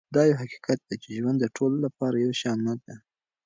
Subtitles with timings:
[0.15, 2.95] دا یو حقیقت دی چې ژوند د ټولو لپاره یو شان نه دی.